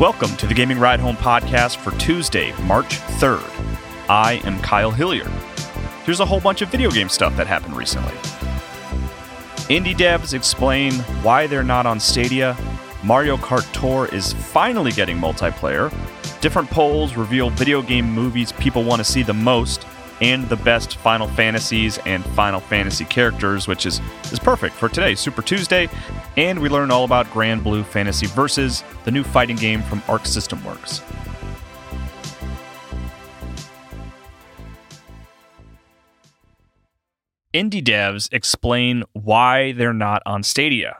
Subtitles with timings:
[0.00, 3.44] Welcome to the Gaming Ride Home podcast for Tuesday, March 3rd.
[4.08, 5.30] I am Kyle Hilliard.
[6.06, 8.14] Here's a whole bunch of video game stuff that happened recently.
[9.68, 12.56] Indie devs explain why they're not on Stadia.
[13.04, 15.90] Mario Kart Tour is finally getting multiplayer.
[16.40, 19.86] Different polls reveal video game movies people want to see the most
[20.22, 24.00] and the best Final Fantasies and Final Fantasy characters, which is,
[24.32, 25.90] is perfect for today, Super Tuesday.
[26.36, 30.64] And we learn all about Granblue Fantasy Versus, the new fighting game from Arc System
[30.64, 31.00] Works.
[37.52, 40.98] Indie devs explain why they're not on Stadia.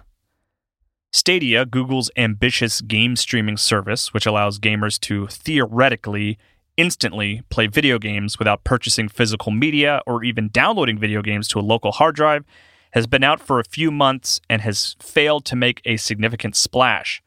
[1.12, 6.38] Stadia, Google's ambitious game streaming service, which allows gamers to theoretically
[6.76, 11.60] instantly play video games without purchasing physical media or even downloading video games to a
[11.60, 12.44] local hard drive,
[12.92, 17.22] has been out for a few months and has failed to make a significant splash.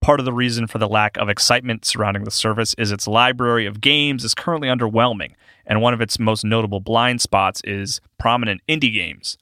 [0.00, 3.66] Part of the reason for the lack of excitement surrounding the service is its library
[3.66, 5.32] of games is currently underwhelming,
[5.64, 9.38] and one of its most notable blind spots is prominent indie games.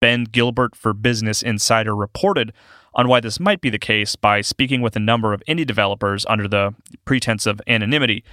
[0.00, 2.52] Ben Gilbert for Business Insider reported
[2.94, 6.24] on why this might be the case by speaking with a number of indie developers
[6.28, 8.24] under the pretense of anonymity.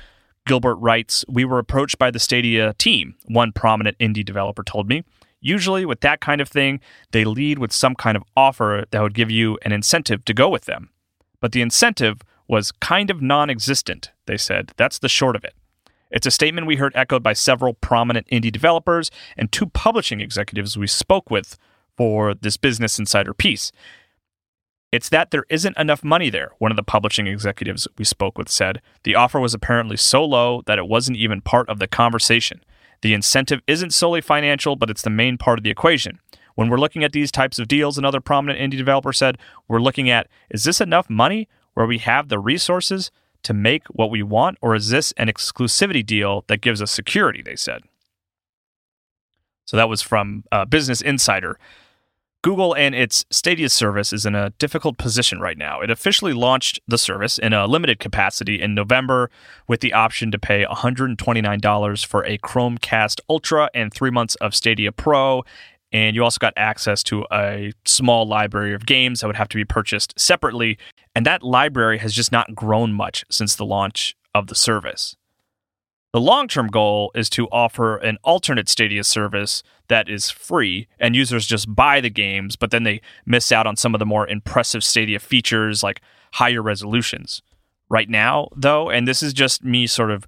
[0.45, 5.03] Gilbert writes, We were approached by the Stadia team, one prominent indie developer told me.
[5.41, 6.79] Usually, with that kind of thing,
[7.11, 10.47] they lead with some kind of offer that would give you an incentive to go
[10.47, 10.89] with them.
[11.39, 14.71] But the incentive was kind of non existent, they said.
[14.77, 15.55] That's the short of it.
[16.11, 20.77] It's a statement we heard echoed by several prominent indie developers and two publishing executives
[20.77, 21.57] we spoke with
[21.97, 23.71] for this Business Insider piece.
[24.91, 28.49] It's that there isn't enough money there, one of the publishing executives we spoke with
[28.49, 28.81] said.
[29.03, 32.61] The offer was apparently so low that it wasn't even part of the conversation.
[33.01, 36.19] The incentive isn't solely financial, but it's the main part of the equation.
[36.55, 40.09] When we're looking at these types of deals, another prominent indie developer said, we're looking
[40.09, 43.11] at is this enough money where we have the resources
[43.43, 47.41] to make what we want, or is this an exclusivity deal that gives us security?
[47.41, 47.81] They said.
[49.65, 51.57] So that was from uh, Business Insider.
[52.43, 55.79] Google and its Stadia service is in a difficult position right now.
[55.81, 59.29] It officially launched the service in a limited capacity in November
[59.67, 64.91] with the option to pay $129 for a Chromecast Ultra and three months of Stadia
[64.91, 65.43] Pro.
[65.91, 69.57] And you also got access to a small library of games that would have to
[69.57, 70.79] be purchased separately.
[71.13, 75.15] And that library has just not grown much since the launch of the service.
[76.13, 81.15] The long term goal is to offer an alternate Stadia service that is free and
[81.15, 84.27] users just buy the games, but then they miss out on some of the more
[84.27, 86.01] impressive Stadia features like
[86.33, 87.41] higher resolutions.
[87.89, 90.27] Right now, though, and this is just me sort of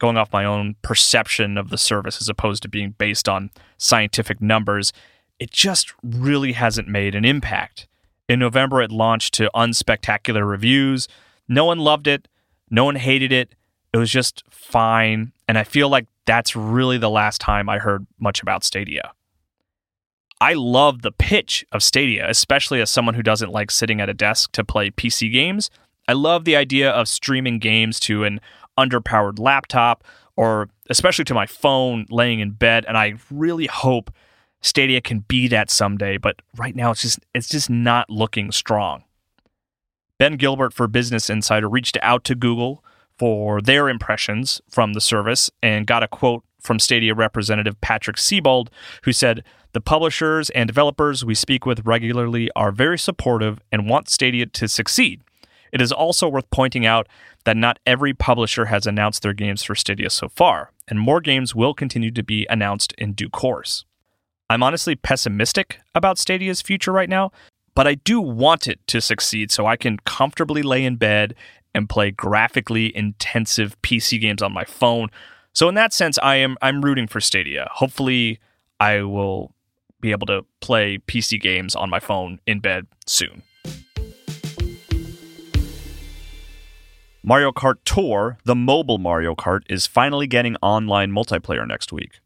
[0.00, 4.40] going off my own perception of the service as opposed to being based on scientific
[4.40, 4.92] numbers,
[5.38, 7.86] it just really hasn't made an impact.
[8.28, 11.06] In November, it launched to unspectacular reviews.
[11.48, 12.28] No one loved it,
[12.70, 13.54] no one hated it
[13.92, 15.32] it was just fine.
[15.48, 19.12] And I feel like that's really the last time I heard much about Stadia.
[20.40, 24.14] I love the pitch of Stadia, especially as someone who doesn't like sitting at a
[24.14, 25.70] desk to play PC games.
[26.08, 28.40] I love the idea of streaming games to an
[28.78, 30.02] underpowered laptop
[30.36, 34.10] or especially to my phone laying in bed and I really hope
[34.62, 39.04] Stadia can be that someday, but right now it's just it's just not looking strong.
[40.18, 42.84] Ben Gilbert for Business Insider reached out to Google
[43.20, 48.68] for their impressions from the service and got a quote from Stadia representative Patrick Seybold,
[49.02, 49.44] who said,
[49.74, 54.68] The publishers and developers we speak with regularly are very supportive and want Stadia to
[54.68, 55.20] succeed.
[55.70, 57.08] It is also worth pointing out
[57.44, 61.54] that not every publisher has announced their games for Stadia so far, and more games
[61.54, 63.84] will continue to be announced in due course.
[64.48, 67.32] I'm honestly pessimistic about Stadia's future right now,
[67.74, 71.34] but I do want it to succeed so I can comfortably lay in bed
[71.74, 75.08] and play graphically intensive PC games on my phone.
[75.52, 77.68] So in that sense, I am I'm rooting for Stadia.
[77.72, 78.38] Hopefully,
[78.78, 79.54] I will
[80.00, 83.42] be able to play PC games on my phone in bed soon.
[87.22, 92.20] Mario Kart Tour, the mobile Mario Kart, is finally getting online multiplayer next week.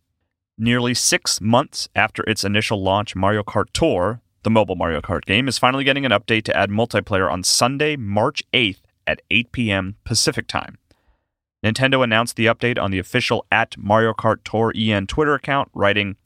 [0.56, 5.49] Nearly six months after its initial launch, Mario Kart Tour, the mobile Mario Kart game,
[5.49, 9.96] is finally getting an update to add multiplayer on Sunday, March 8th at 8 p.m.
[10.04, 10.78] Pacific Time.
[11.64, 16.16] Nintendo announced the update on the official at Mario Kart Tour EN Twitter account, writing,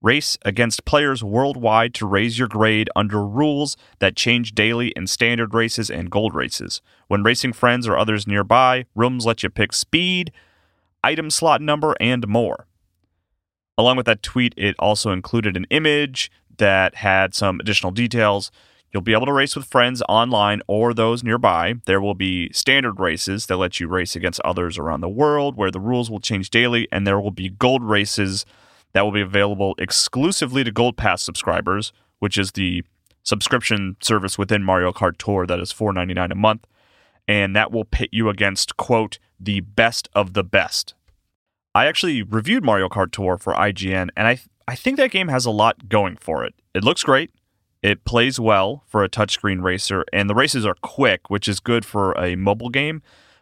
[0.00, 5.52] Race against players worldwide to raise your grade under rules that change daily in standard
[5.52, 6.80] races and gold races.
[7.08, 10.30] When racing friends or others nearby, rooms let you pick speed,
[11.02, 12.68] item slot number, and more.
[13.76, 18.52] Along with that tweet, it also included an image that had some additional details.
[18.92, 21.74] You'll be able to race with friends online or those nearby.
[21.84, 25.70] There will be standard races that let you race against others around the world where
[25.70, 28.46] the rules will change daily, and there will be gold races
[28.92, 32.82] that will be available exclusively to Gold Pass subscribers, which is the
[33.22, 36.66] subscription service within Mario Kart Tour that is $4.99 a month.
[37.26, 40.94] And that will pit you against, quote, the best of the best.
[41.74, 45.44] I actually reviewed Mario Kart Tour for IGN, and I, I think that game has
[45.44, 46.54] a lot going for it.
[46.74, 47.30] It looks great.
[47.88, 51.86] It plays well for a touchscreen racer, and the races are quick, which is good
[51.86, 53.00] for a mobile game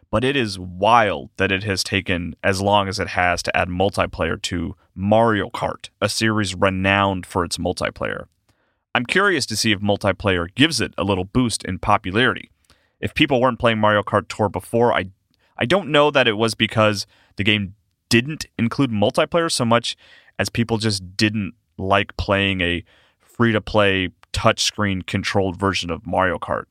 [0.09, 3.67] but it is wild that it has taken as long as it has to add
[3.67, 8.25] multiplayer to Mario Kart, a series renowned for its multiplayer.
[8.95, 12.49] I'm curious to see if multiplayer gives it a little boost in popularity.
[12.99, 15.11] If people weren't playing Mario Kart Tour before, I
[15.59, 17.73] I don't know that it was because the game
[18.09, 19.97] didn't include multiplayer so much
[20.39, 22.83] as people just didn't like playing a
[23.19, 26.65] free to play touchscreen controlled version of Mario Kart.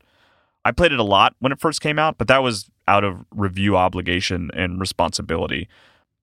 [0.64, 3.24] I played it a lot when it first came out, but that was out of
[3.34, 5.68] review obligation and responsibility.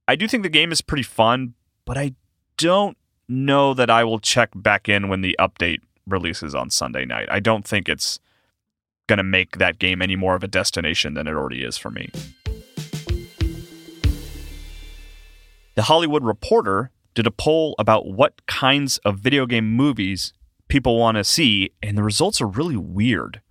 [0.08, 1.54] I do think the game is pretty fun,
[1.84, 2.14] but I
[2.58, 2.98] don't
[3.28, 7.28] know that I will check back in when the update releases on Sunday night.
[7.30, 8.22] I don't think it's
[9.08, 11.90] going to make that game any more of a destination than it already is for
[11.90, 12.10] me.
[15.76, 20.32] The Hollywood Reporter did a poll about what kinds of video game movies
[20.68, 23.42] people want to see, and the results are really weird.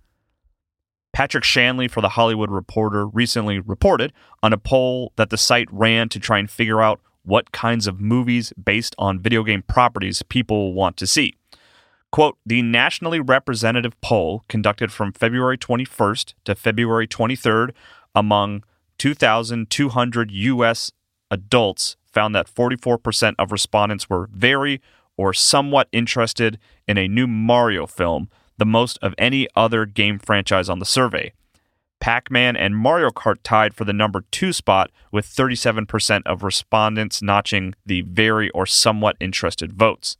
[1.13, 4.11] Patrick Shanley for The Hollywood Reporter recently reported
[4.41, 8.01] on a poll that the site ran to try and figure out what kinds of
[8.01, 11.35] movies based on video game properties people want to see.
[12.11, 17.71] Quote, the nationally representative poll conducted from February 21st to February 23rd
[18.13, 18.63] among
[18.97, 20.91] 2,200 U.S.
[21.31, 24.81] adults found that 44% of respondents were very
[25.17, 30.69] or somewhat interested in a new Mario film the most of any other game franchise
[30.69, 31.33] on the survey.
[31.99, 37.21] Pac Man and Mario Kart tied for the number two spot, with 37% of respondents
[37.21, 40.17] notching the very or somewhat interested votes.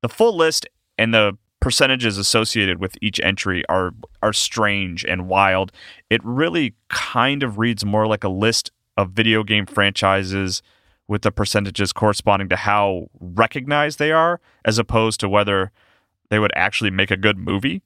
[0.00, 0.66] The full list
[0.96, 5.70] and the percentages associated with each entry are are strange and wild.
[6.08, 10.62] It really kind of reads more like a list of video game franchises
[11.08, 15.72] with the percentages corresponding to how recognized they are as opposed to whether
[16.28, 17.82] they would actually make a good movie.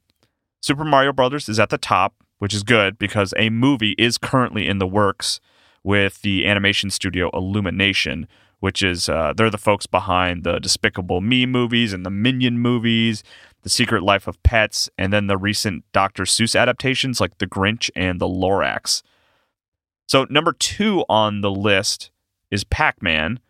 [0.61, 4.69] Super Mario Brothers is at the top, which is good because a movie is currently
[4.69, 5.41] in the works
[5.85, 8.27] with the animation studio Illumination,
[8.61, 13.23] which is uh, they're the folks behind the Despicable Me movies and the Minion movies,
[13.63, 16.25] The Secret Life of Pets, and then the recent Dr.
[16.25, 19.03] Seuss adaptations like The Grinch and The Lorax.
[20.07, 22.11] So number two on the list
[22.53, 23.41] is Pac-Man,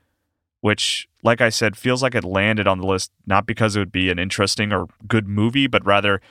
[0.62, 3.92] which, like I said, feels like it landed on the list not because it would
[3.92, 6.22] be an interesting or good movie, but rather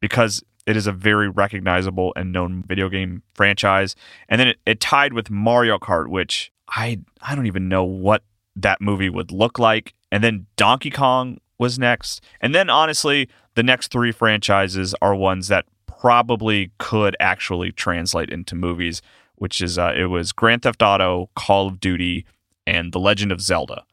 [0.00, 3.96] because it is a very recognizable and known video game franchise.
[4.28, 8.22] And then it, it tied with Mario Kart, which I I don't even know what
[8.56, 9.94] that movie would look like.
[10.12, 12.22] And then Donkey Kong was next.
[12.40, 18.54] And then honestly, the next three franchises are ones that probably could actually translate into
[18.54, 19.02] movies,
[19.40, 22.26] which is uh, it was Grand Theft Auto, Call of Duty,
[22.66, 23.84] and The Legend of Zelda.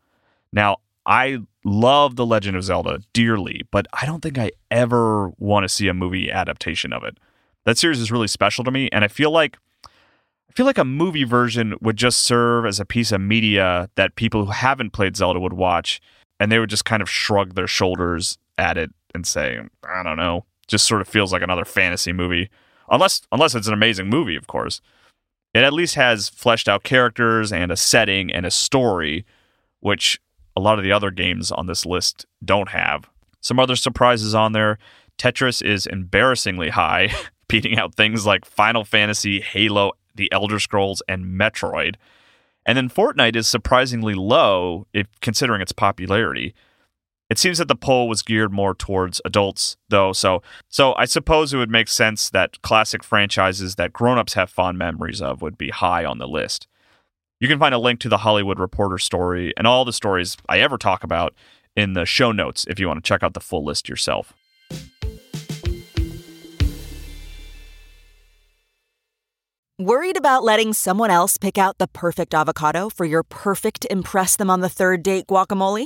[0.52, 5.64] Now, I love The Legend of Zelda dearly, but I don't think I ever want
[5.64, 7.18] to see a movie adaptation of it.
[7.64, 10.86] That series is really special to me, and I feel like I feel like a
[10.86, 15.16] movie version would just serve as a piece of media that people who haven't played
[15.16, 16.02] Zelda would watch,
[16.42, 20.18] and they would just kind of shrug their shoulders at it and say, "I don't
[20.18, 22.50] know." Just sort of feels like another fantasy movie,
[22.90, 24.82] unless unless it's an amazing movie, of course.
[25.58, 29.26] It at least has fleshed out characters and a setting and a story,
[29.80, 30.22] which
[30.56, 33.10] a lot of the other games on this list don't have.
[33.42, 34.78] Some other surprises on there
[35.18, 37.12] Tetris is embarrassingly high,
[37.48, 41.96] beating out things like Final Fantasy, Halo, The Elder Scrolls, and Metroid.
[42.64, 46.54] And then Fortnite is surprisingly low if considering its popularity.
[47.30, 51.54] It seems that the poll was geared more towards adults, though, so so I suppose
[51.54, 55.70] it would make sense that classic franchises that grown-ups have fond memories of would be
[55.70, 56.68] high on the list.
[57.40, 60.60] You can find a link to the Hollywood Reporter story and all the stories I
[60.60, 61.36] ever talk about
[61.76, 64.34] in the show notes if you want to check out the full list yourself.
[69.80, 74.50] Worried about letting someone else pick out the perfect avocado for your perfect Impress Them
[74.50, 75.86] on the Third Date guacamole?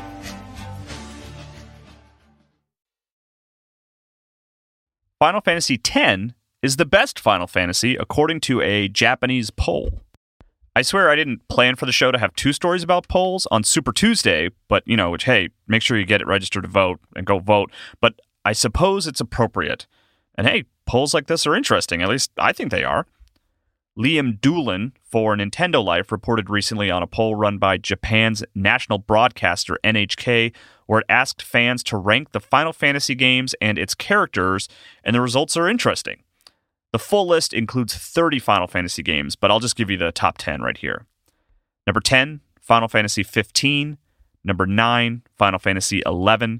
[5.21, 10.01] Final Fantasy X is the best Final Fantasy according to a Japanese poll.
[10.75, 13.63] I swear I didn't plan for the show to have two stories about polls on
[13.63, 16.99] Super Tuesday, but you know, which hey, make sure you get it registered to vote
[17.15, 17.71] and go vote.
[17.99, 19.85] But I suppose it's appropriate.
[20.33, 22.01] And hey, polls like this are interesting.
[22.01, 23.05] At least I think they are.
[23.95, 29.77] Liam Doolan for Nintendo Life reported recently on a poll run by Japan's national broadcaster
[29.83, 30.51] NHK,
[30.91, 34.67] where it asked fans to rank the Final Fantasy games and its characters,
[35.05, 36.21] and the results are interesting.
[36.91, 40.37] The full list includes 30 Final Fantasy games, but I'll just give you the top
[40.37, 41.05] 10 right here.
[41.87, 43.99] Number 10, Final Fantasy 15.
[44.43, 46.59] Number 9, Final Fantasy 11.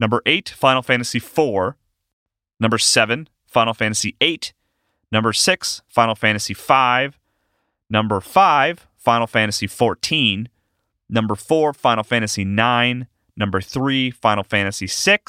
[0.00, 1.76] Number 8, Final Fantasy 4.
[2.58, 4.52] Number 7, Final Fantasy 8.
[5.12, 7.20] Number 6, Final Fantasy 5.
[7.88, 10.48] Number 5, Final Fantasy 14.
[11.08, 13.06] Number 4, Final Fantasy 9.
[13.40, 15.20] Number 3, Final Fantasy VI.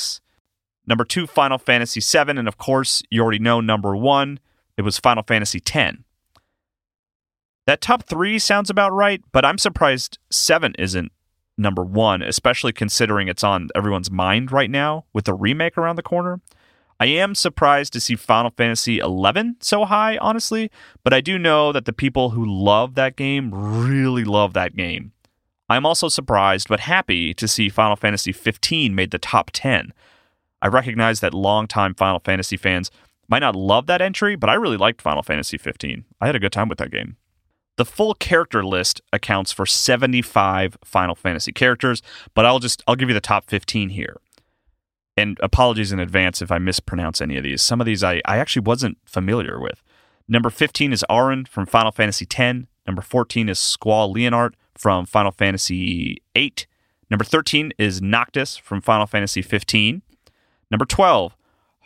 [0.85, 2.31] Number 2, Final Fantasy VII.
[2.31, 4.37] And of course, you already know number 1,
[4.75, 5.97] it was Final Fantasy X.
[7.65, 11.13] That top 3 sounds about right, but I'm surprised 7 isn't
[11.57, 16.03] number 1, especially considering it's on everyone's mind right now with the remake around the
[16.03, 16.41] corner.
[16.99, 20.69] I am surprised to see Final Fantasy XI so high, honestly,
[21.05, 25.13] but I do know that the people who love that game really love that game.
[25.71, 29.93] I'm also surprised but happy to see Final Fantasy 15 made the top 10.
[30.61, 32.91] I recognize that longtime Final Fantasy fans
[33.29, 36.03] might not love that entry, but I really liked Final Fantasy 15.
[36.19, 37.15] I had a good time with that game.
[37.77, 42.01] The full character list accounts for 75 Final Fantasy characters,
[42.33, 44.17] but I'll just I'll give you the top 15 here
[45.15, 47.61] and apologies in advance if I mispronounce any of these.
[47.61, 49.81] Some of these I, I actually wasn't familiar with.
[50.27, 52.67] Number 15 is Auron from Final Fantasy X.
[52.85, 56.53] Number 14 is Squall Leonhart from Final Fantasy VIII.
[57.11, 60.01] Number 13 is Noctis from Final Fantasy 15.
[60.71, 61.35] Number 12,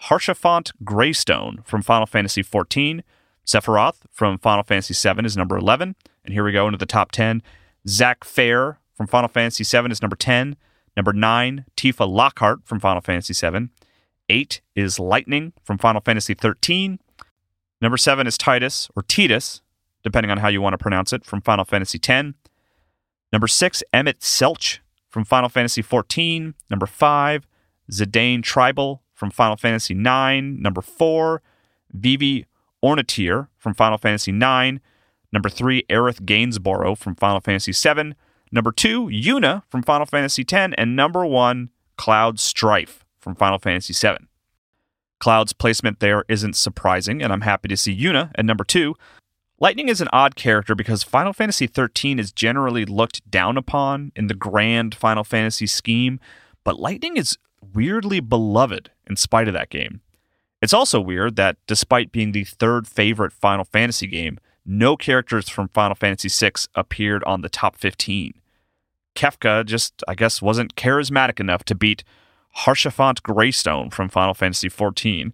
[0.04, 3.04] Haurchefant Greystone from Final Fantasy 14.
[3.46, 5.96] Sephiroth from Final Fantasy 7 is number 11.
[6.24, 7.44] And here we go into the top 10.
[7.88, 10.56] Zack Fair from Final Fantasy 7 is number 10.
[10.96, 13.68] Number nine, Tifa Lockhart from Final Fantasy VII.
[14.30, 17.00] Eight is Lightning from Final Fantasy XIII.
[17.82, 19.62] Number seven is Tidus or Tidus,
[20.04, 22.34] depending on how you want to pronounce it, from Final Fantasy X.
[23.36, 26.54] Number six, Emet-Selch from Final Fantasy XIV.
[26.70, 27.46] Number five,
[27.92, 30.58] Zidane Tribal from Final Fantasy IX.
[30.58, 31.42] Number four,
[31.92, 32.46] Vivi
[32.82, 34.80] Ornitier from Final Fantasy IX.
[35.34, 38.14] Number three, Aerith Gainsborough from Final Fantasy VII.
[38.54, 40.74] Number two, Yuna from Final Fantasy X.
[40.78, 44.28] And number one, Cloud Strife from Final Fantasy VII.
[45.20, 48.96] Cloud's placement there isn't surprising, and I'm happy to see Yuna at number two.
[49.60, 54.28] Lightning is an odd character because Final Fantasy XIII is generally looked down upon in
[54.28, 56.20] the grand Final Fantasy scheme,
[56.66, 57.38] but Lightning is
[57.74, 60.02] weirdly beloved in spite of that game.
[60.62, 65.70] It's also weird that despite being the third favorite Final Fantasy game, no characters from
[65.70, 68.34] Final Fantasy VI appeared on the top 15.
[69.16, 72.04] Kefka just, I guess, wasn't charismatic enough to beat
[72.60, 75.32] Haurchefant Greystone from Final Fantasy XIV,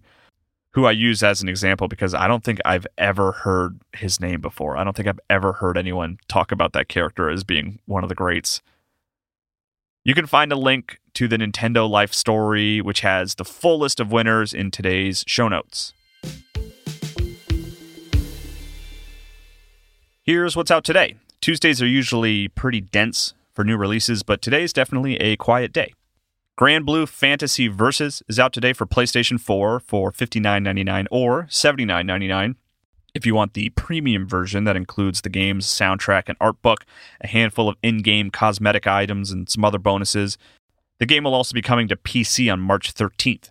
[0.72, 4.40] who I use as an example because I don't think I've ever heard his name
[4.40, 4.76] before.
[4.76, 8.08] I don't think I've ever heard anyone talk about that character as being one of
[8.08, 8.62] the greats.
[10.04, 14.00] You can find a link to the Nintendo Life story, which has the full list
[14.00, 15.92] of winners in today's show notes.
[20.24, 21.16] Here's what's out today.
[21.40, 25.92] Tuesdays are usually pretty dense for new releases, but today is definitely a quiet day.
[26.60, 32.56] Granblue Fantasy Versus is out today for PlayStation 4 for $59.99 or $79.99
[33.14, 36.84] if you want the premium version that includes the game's soundtrack and art book,
[37.20, 40.38] a handful of in game cosmetic items, and some other bonuses.
[40.98, 43.50] The game will also be coming to PC on March 13th.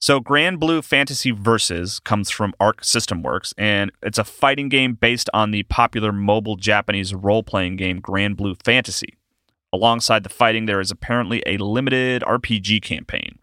[0.00, 5.30] So, Granblue Fantasy Versus comes from Arc System Works, and it's a fighting game based
[5.32, 9.14] on the popular mobile Japanese role playing game Granblue Fantasy.
[9.72, 13.38] Alongside the fighting, there is apparently a limited RPG campaign.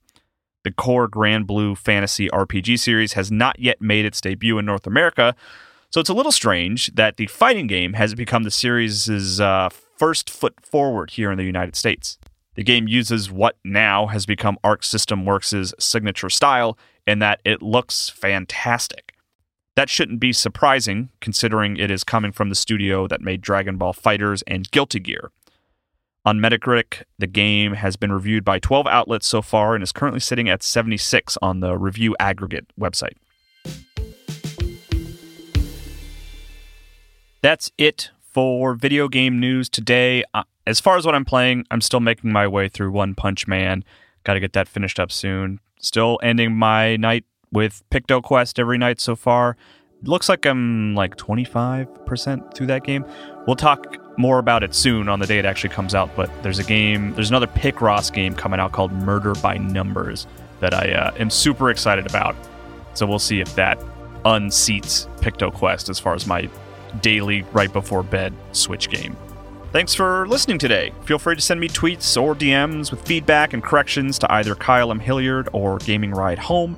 [0.64, 5.36] The core Granblue Fantasy RPG series has not yet made its debut in North America,
[5.90, 10.30] so it's a little strange that the fighting game has become the series' uh, first
[10.30, 12.20] foot forward here in the United States.
[12.54, 17.64] The game uses what now has become Arc System Works' signature style in that it
[17.64, 19.14] looks fantastic.
[19.76, 23.94] That shouldn't be surprising, considering it is coming from the studio that made Dragon Ball
[23.94, 25.32] FighterZ and Guilty Gear.
[26.26, 30.20] On Metacritic, the game has been reviewed by 12 outlets so far and is currently
[30.20, 33.14] sitting at 76 on the review aggregate website.
[37.42, 40.26] That's it for video game news today.
[40.34, 43.48] Uh, as far as what I'm playing, I'm still making my way through One Punch
[43.48, 43.86] Man.
[44.26, 45.62] Got to get that finished up soon.
[45.80, 49.56] Still ending my night with Pictoquest every night so far.
[50.04, 53.06] Looks like I'm like 25% through that game.
[53.46, 56.60] We'll talk more about it soon on the day it actually comes out, but there's
[56.60, 60.26] a game, there's another Picross game coming out called Murder by Numbers
[60.62, 62.36] that I uh, am super excited about.
[62.94, 63.80] So we'll see if that
[64.26, 66.50] unseats Pictoquest as far as my
[67.02, 69.16] daily right before bed Switch game.
[69.72, 70.92] Thanks for listening today.
[71.04, 74.92] Feel free to send me tweets or DMs with feedback and corrections to either Kyle
[74.92, 75.00] M.
[75.00, 76.76] Hilliard or Gaming Ride Home.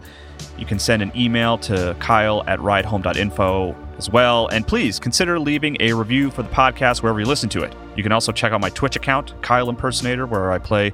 [0.57, 4.47] You can send an email to kyle at ridehome.info as well.
[4.47, 7.75] And please consider leaving a review for the podcast wherever you listen to it.
[7.95, 10.93] You can also check out my Twitch account, Kyle Impersonator, where I play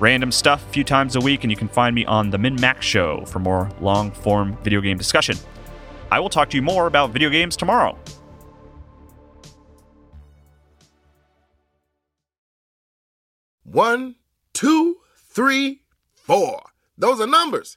[0.00, 1.44] random stuff a few times a week.
[1.44, 4.80] And you can find me on The Min Max Show for more long form video
[4.80, 5.36] game discussion.
[6.10, 7.98] I will talk to you more about video games tomorrow.
[13.64, 14.14] One,
[14.54, 15.82] two, three,
[16.14, 16.62] four.
[16.96, 17.76] Those are numbers.